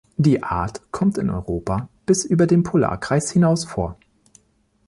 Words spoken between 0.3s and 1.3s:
Art kommt in